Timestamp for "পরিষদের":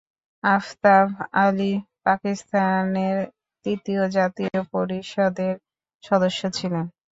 4.73-5.53